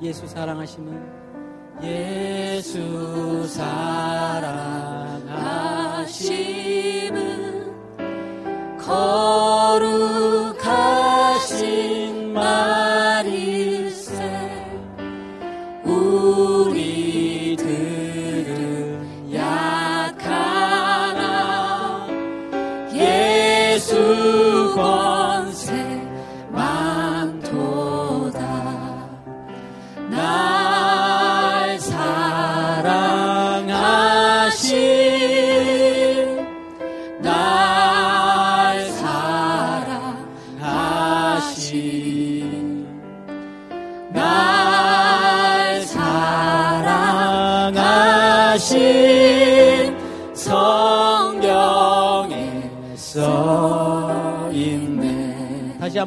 [0.00, 1.18] 예수 사랑하시는
[1.82, 4.38] 예수 사랑하시는
[10.48, 14.12] 거룩하신 말일세
[15.84, 17.24] 우리들은
[19.34, 20.46] 약하나
[22.94, 25.17] 예수 권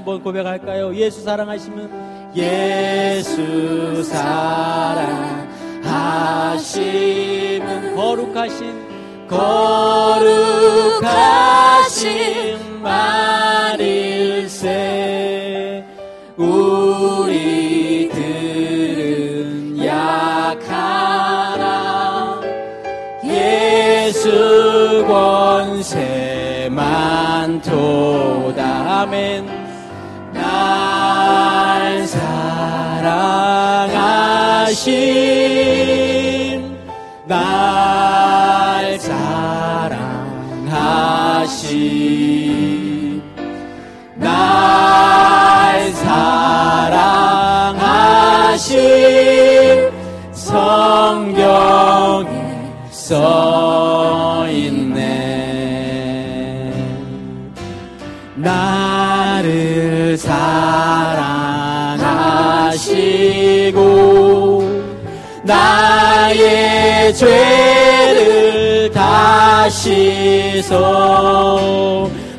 [0.00, 0.94] 한번 고백할까요?
[0.94, 5.16] 예수 사랑하시면 예수 사랑하시면
[7.96, 8.88] 거룩하신
[9.28, 10.40] 거룩하신
[12.82, 14.66] 말일세.
[16.38, 17.44] 우리들은
[19.84, 20.80] 약하나
[23.22, 27.80] 예수 권세 많도다.
[29.02, 29.59] 아멘
[33.20, 34.88] 사랑하신
[37.26, 40.00] 날 사랑하신
[44.16, 47.10] 날 사랑하신
[50.32, 52.26] 성경에
[52.90, 53.49] 써
[67.12, 70.70] 죄를 다 씻어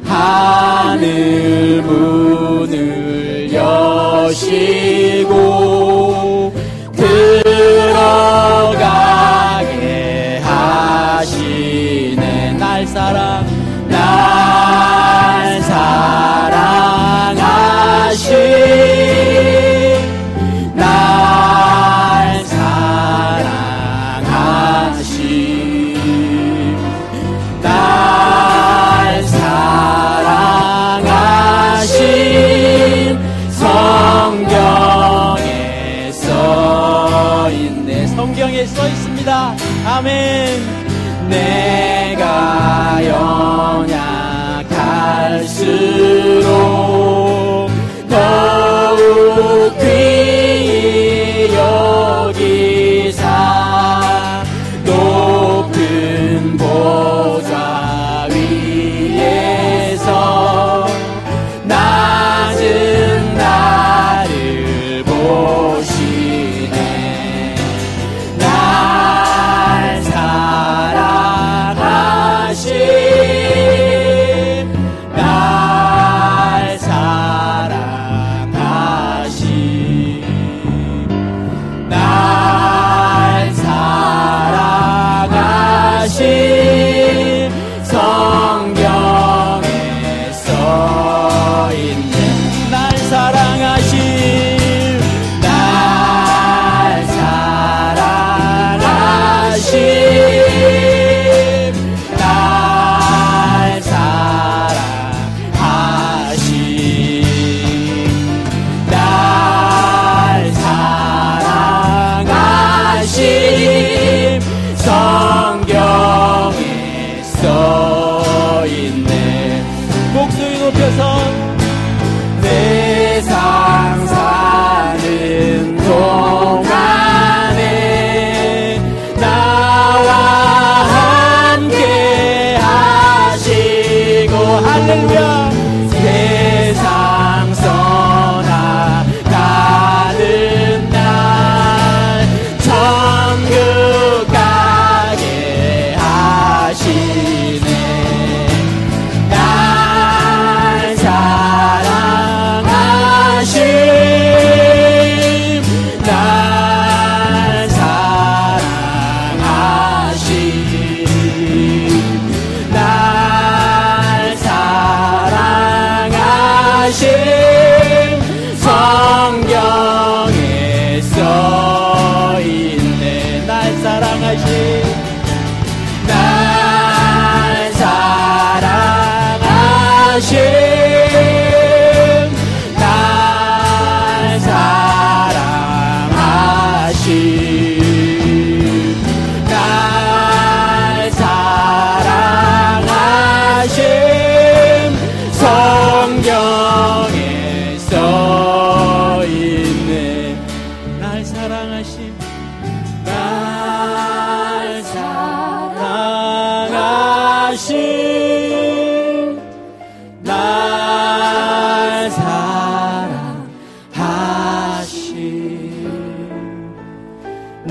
[0.06, 5.34] 하늘 문을 여시고
[6.96, 8.72] 들어가게
[10.44, 12.54] 하시네.
[12.58, 13.46] 날 사랑
[13.88, 16.41] 날 사랑
[38.22, 39.56] 성경에 써 있습니다.
[39.84, 40.62] 아멘.
[41.28, 43.00] 내가
[44.70, 46.81] 연약할수록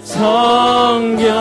[0.03, 1.37] 성경에서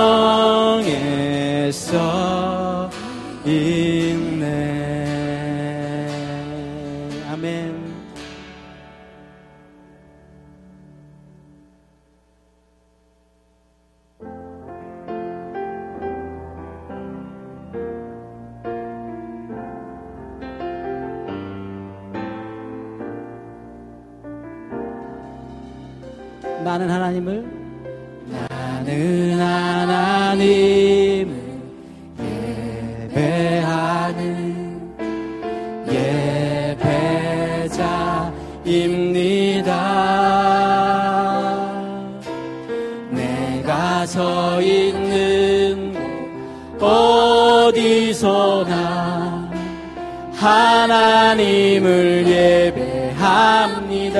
[51.76, 54.16] 주님을 예배합니다.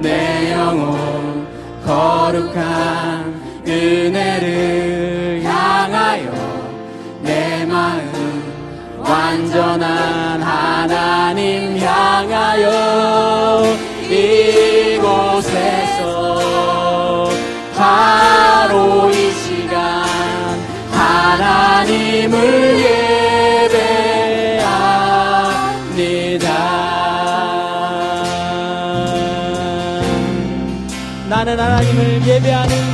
[0.00, 1.46] 내 영혼
[1.84, 6.32] 거룩한 은혜를 향하여
[7.22, 13.62] 내 마음 완전한 하나님 향하여
[14.10, 16.08] 이곳에서
[17.76, 20.04] 바로 이 시간
[20.90, 22.99] 하나님을 예-
[31.70, 32.89] 하나님을 예배하는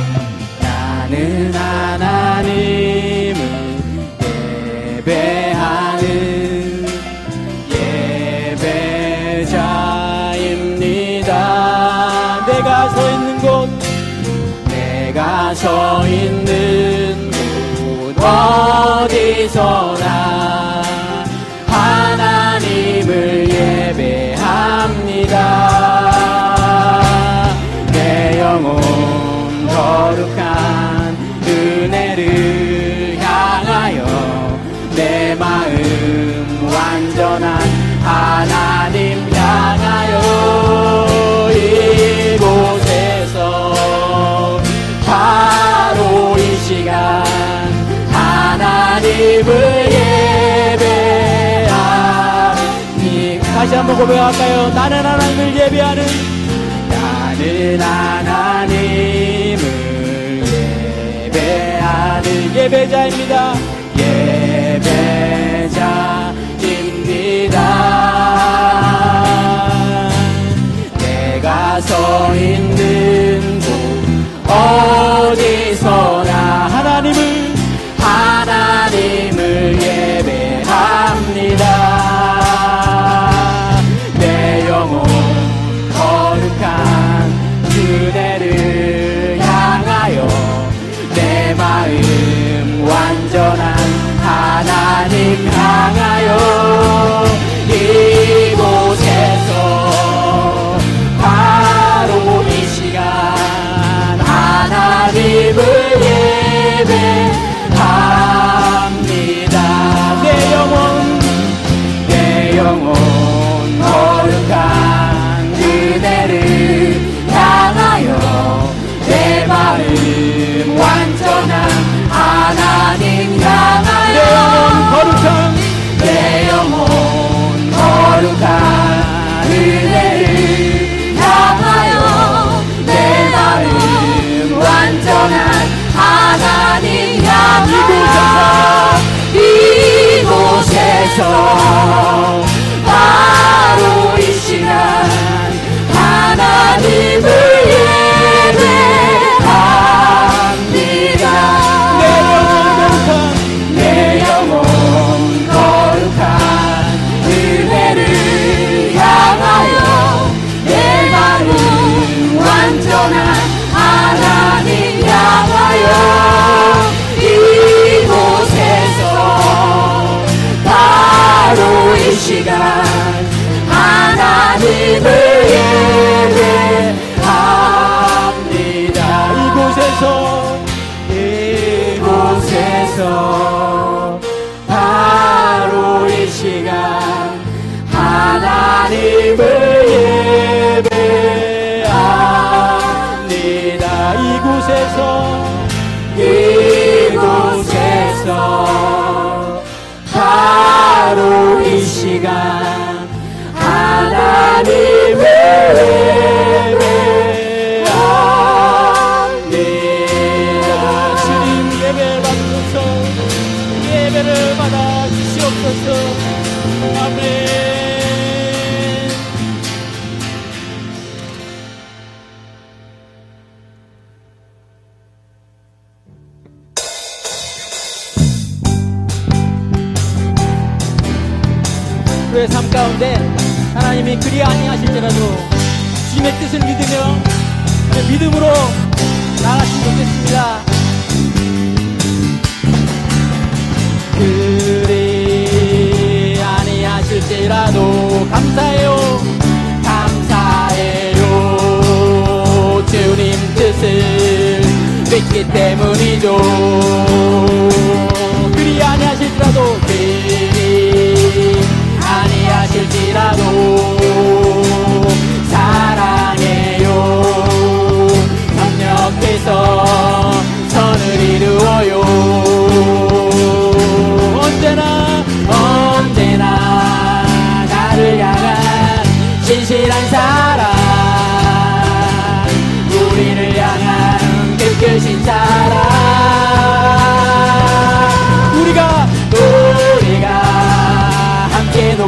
[54.07, 54.69] 고백할까요?
[54.69, 56.05] 나는 하나님을 예배하는
[56.89, 59.61] 나는 하나님을
[61.25, 63.53] 예배하는 예배자입니다.
[63.97, 64.87] 예배자입니다.
[70.97, 73.67] 내가 서 있는 곳
[74.49, 76.23] 어디서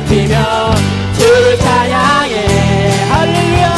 [0.09, 0.73] 높이며
[1.15, 2.89] 주를 찬양해.
[3.09, 3.75] 할렐루야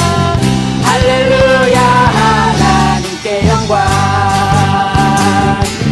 [0.81, 3.85] 할렐루야 하나님께 영광.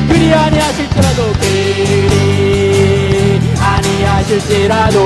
[0.08, 4.98] 그리 아니하실지라도 그리 아니하실지라도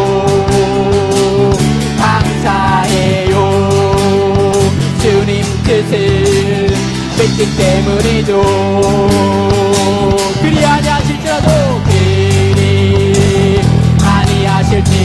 [1.98, 3.34] 감사해요.
[5.02, 5.98] 주님 뜻을
[7.18, 8.32] 믿기 때문이죠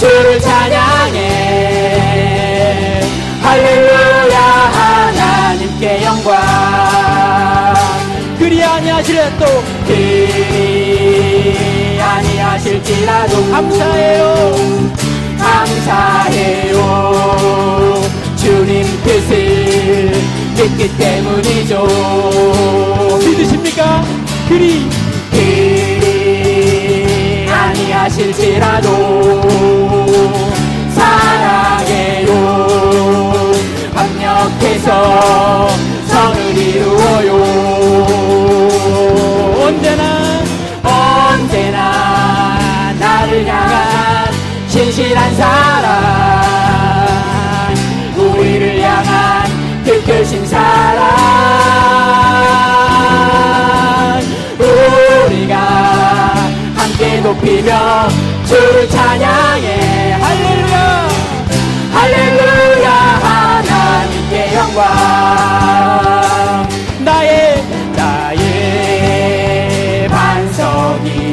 [0.00, 1.20] 주를 찬양해.
[3.42, 6.40] 할렐루야 하나님께 영광.
[8.38, 9.44] 그리 아니하시려도
[9.86, 11.10] 그리
[12.00, 14.56] 아니하실지라도 감사해요.
[15.38, 16.80] 감사해요.
[18.36, 20.12] 주님 뜻을
[20.56, 21.86] 믿기 때문이죠.
[23.18, 24.02] 믿으십니까?
[24.48, 24.88] 그리.
[25.30, 25.90] 그리
[27.50, 29.79] 아니하실지라도
[31.00, 32.28] 사랑해요.
[33.94, 35.68] 합력해서
[36.06, 37.30] 성을 이루어요.
[39.64, 40.02] 언제나
[40.82, 41.78] 언제나
[42.98, 44.32] 나를 향한
[44.68, 45.90] 신실한 사랑.
[48.16, 49.48] 우리를 향한
[49.84, 51.00] 끝끝인 사랑.
[54.58, 55.54] 우리가
[56.76, 58.08] 함께 높이며
[58.46, 59.69] 주를 찬양해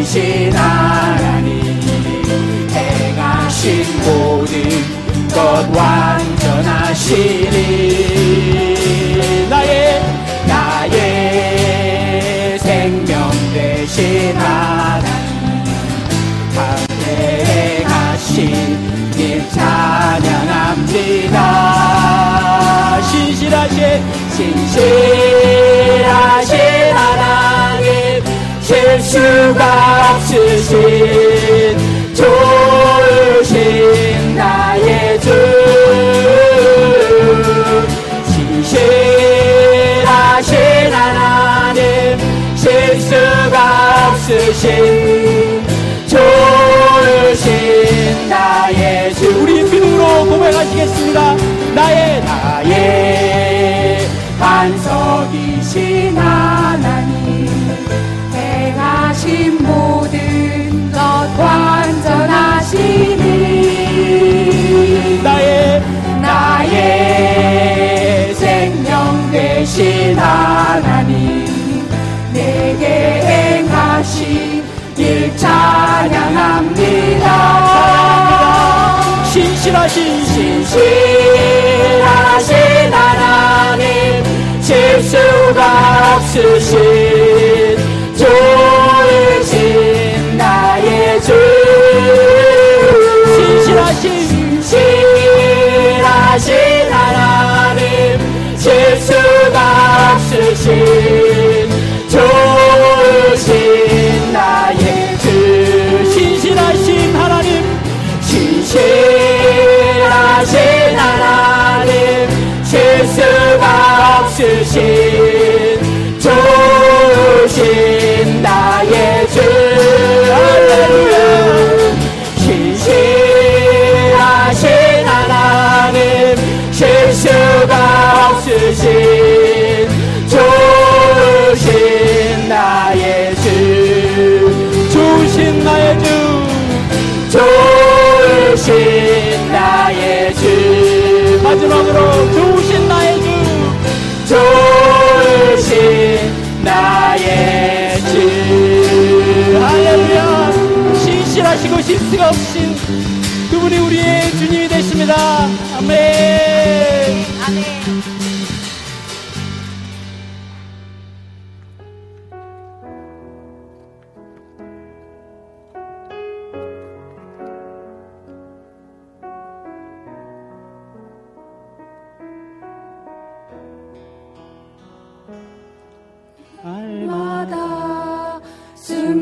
[0.07, 1.81] 신 하나님
[2.71, 4.53] 행하신 모든
[5.27, 7.09] 것 완전하시니
[9.49, 10.01] 나의
[10.47, 10.97] 나의
[12.59, 15.11] 생명 되신 하나님.
[16.55, 17.43] 함께
[17.83, 21.35] 행하신 님 찬양합니다.
[23.01, 23.77] 신실하신
[24.37, 25.37] 신실
[29.07, 30.75] 수가 없으신
[32.13, 33.55] 좋으신
[34.35, 35.29] 나의 주.
[38.33, 40.57] 신실하신
[40.91, 42.19] 하나님
[42.57, 45.63] 실수가 없으신
[46.07, 47.47] 좋으신
[48.27, 49.19] 나의 주.
[49.41, 51.37] 우리 믿음으로 고백하시겠습니다.
[51.75, 54.05] 나의 나의
[54.37, 55.37] 반석이
[69.77, 71.46] 되신 하나님
[72.34, 74.63] 내게 행하신
[74.98, 77.27] 일 찬양합니다.
[79.24, 80.75] 신실하신 신실하신
[82.91, 84.24] 하나님
[84.63, 87.26] 실수가 없으신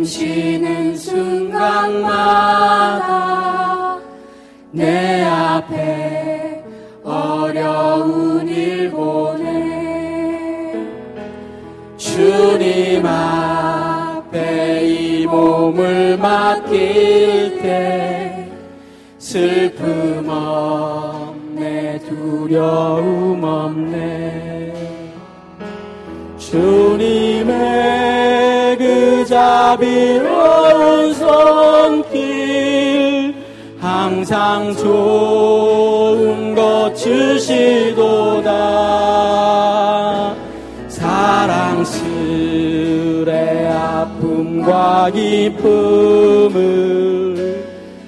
[0.06, 2.06] 쉬는 순간마다
[4.72, 6.64] 내 앞에
[7.04, 10.74] 어려운 일 보내.
[11.98, 18.50] 주님 앞에 이 몸을 맡길 때
[19.18, 24.74] 슬픔 없네 두려움 없네.
[26.38, 28.55] 주님의 그
[29.36, 32.16] 자비로운 손길
[33.82, 38.50] 항상 좋은 것 주시도다.
[40.88, 41.98] 사랑스레
[43.68, 46.56] 아픔과 기쁨을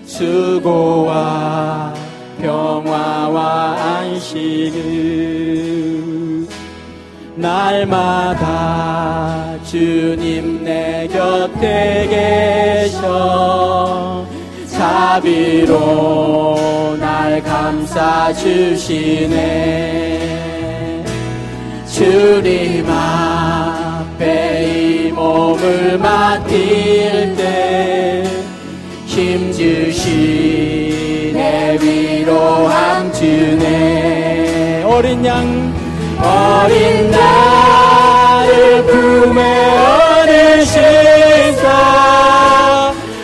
[0.06, 1.94] 수고와
[2.40, 4.78] 평화와 안식을
[7.36, 8.88] 날마다
[9.68, 12.08] 주님 내 곁에
[12.90, 14.26] 계셔.
[14.68, 15.76] 자비로
[16.98, 19.36] 날 감싸 주시네.
[21.86, 24.24] 주님 앞에
[24.64, 28.24] 이 몸을 맡길 때
[29.06, 30.48] 힘주시네
[31.82, 34.84] 위로함 주네.
[34.88, 35.46] 어린 양
[36.22, 37.57] 어린 나를
[39.38, 39.44] 품에
[40.26, 41.64] 안으시사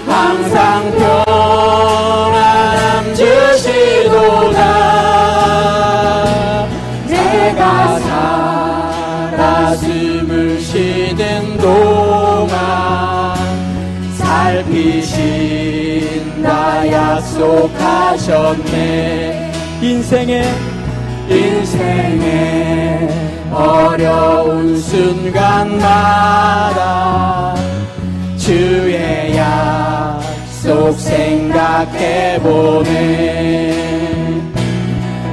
[0.05, 2.35] 항상 평안함
[3.15, 4.59] 주시도다.
[7.07, 12.53] 내가 살아 숨을 쉬는 동안
[14.17, 15.67] 살피신다
[16.91, 18.21] 약속하셨네.
[19.81, 20.43] 인생의
[21.29, 22.72] 인생의
[23.53, 25.83] 어려운 순간마다
[28.37, 32.33] 주의 약속 생각해보네.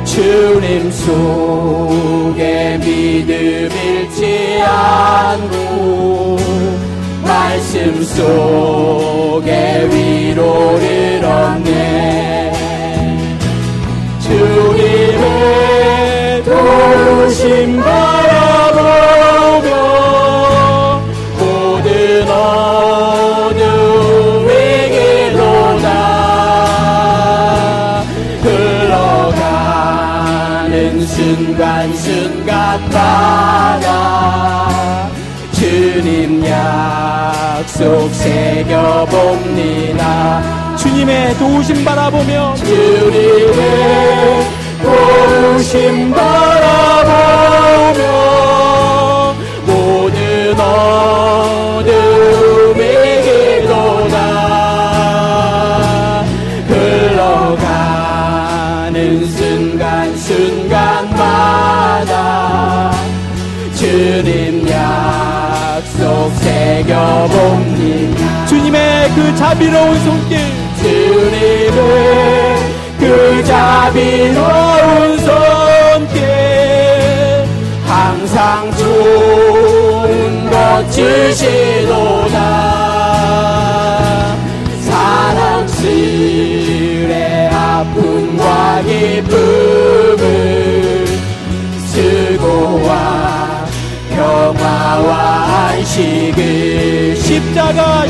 [0.05, 6.37] 주님 속에 믿음 잃지 않고
[7.23, 10.90] 말씀 속에 위로를
[38.81, 40.77] 새겨봅니다.
[40.77, 44.47] 주님의 도우심 바라보며 주님의
[44.83, 48.01] 도우심 바라보며
[49.67, 51.93] 모든 어둠의
[53.23, 54.17] 길로다
[56.69, 57.67] 흘러가는
[59.27, 61.31] 순간 순간마다
[63.75, 67.60] 주님 약속 그
[69.71, 70.39] 자비로운 손길.
[70.83, 71.71] 주님의
[72.99, 76.19] 그 자비로운 손길.
[77.87, 82.37] 항상 좋은 것 주시도다.
[84.81, 85.91] 사랑스레
[87.53, 90.27] 아픔과 기쁨을
[91.87, 92.91] 수고와
[94.17, 95.11] 평화와
[95.71, 98.10] 안식을 십자가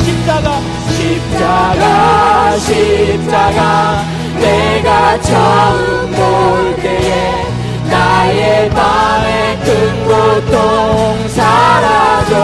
[2.61, 4.05] 십자가
[4.39, 7.45] 내가 처음 볼 때에
[7.89, 12.35] 나 나의 밤의 큰 고통 사라져.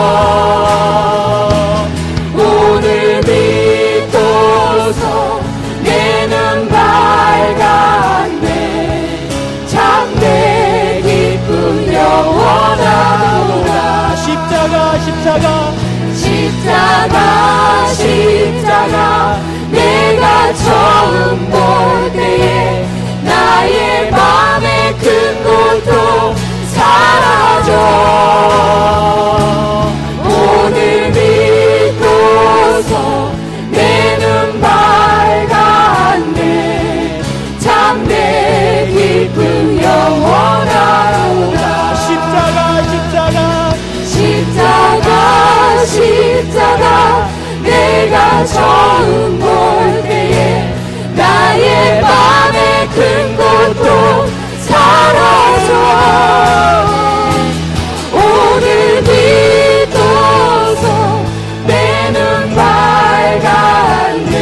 [2.33, 5.03] 오늘 믿고서
[5.83, 8.41] 내는 밝았네.
[9.67, 15.66] 참내 기쁨 십자가 십자가 십자가
[48.47, 49.47] 처음 볼
[50.03, 50.73] 때에
[51.15, 54.31] 나의 맘의 큰 고통
[54.61, 55.71] 사라져
[58.13, 60.85] 오늘 믿어서
[61.67, 61.71] 내
[62.13, 64.35] 눈 밝았네.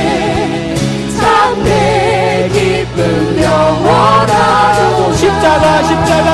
[1.20, 3.00] 참내 기쁨
[3.42, 5.14] 영원하도다.
[5.18, 6.30] 십자가 십자가.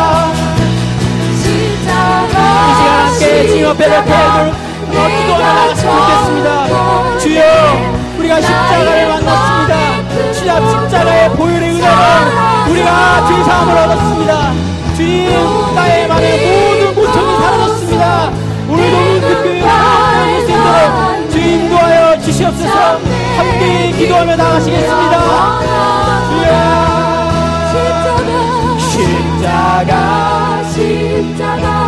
[1.41, 2.35] 십자가
[2.67, 4.11] 이 시간 함께 주님 앞에 이렇게
[4.91, 6.47] 기도하며 나갔으면 좋겠습니다.
[7.19, 7.40] 주여
[8.31, 9.73] 우리가 십자가를 만났습니다.
[10.31, 14.53] 주님 십자가의 보혈의 은혜로 우리가 주의 사함을 얻었습니다.
[14.95, 18.31] 주님 나의 맘의 모든 고통이 사라졌습니다.
[18.69, 19.59] 오늘도 특별히
[20.37, 22.99] 예수님들을 주님 인도하여 주시옵소서.
[23.35, 25.15] 함께 기도하며 나가시겠습니다.
[26.29, 26.51] 주여.
[28.79, 31.80] 십자가 십자가